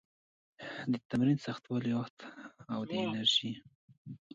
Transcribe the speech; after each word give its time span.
د 0.91 0.93
تمرین 1.09 1.37
سختوالي، 1.45 1.91
وخت 1.99 2.17
او 2.73 2.79
د 2.89 2.89
انرژي 3.05 3.51